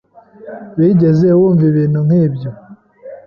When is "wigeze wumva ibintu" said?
0.77-1.99